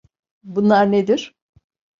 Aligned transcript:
Bunlar 0.43 0.91
nedir? 0.91 1.35